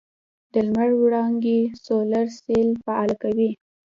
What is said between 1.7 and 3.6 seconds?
سولر سیل فعاله کوي.